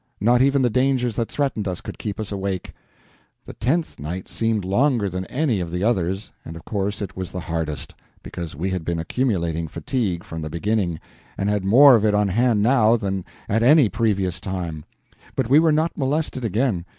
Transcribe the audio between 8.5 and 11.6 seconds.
we had been accumulating fatigue from the beginning, and